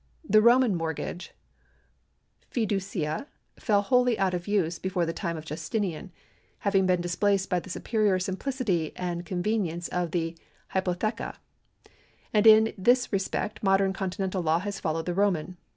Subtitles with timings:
[0.27, 1.31] The Roman mortgage
[2.51, 3.27] (fiducia)
[3.59, 5.45] fell wholly out of use before the time of.
[5.45, 6.11] Justinian,
[6.61, 10.35] having been displaced by the superior simplicity and con venience of the
[10.73, 11.35] hypotheca;
[12.33, 15.55] and in this respect modern Continental law has followed the Roman.